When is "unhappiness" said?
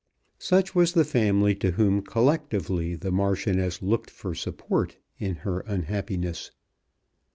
5.67-6.49